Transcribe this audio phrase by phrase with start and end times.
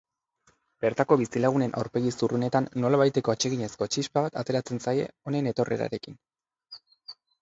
[0.85, 6.19] Bertako bizilagunen aurpegi zurrunetan, nolabaiteko atseginezko txispa bat ateratzen zaie honen etorrerarekin.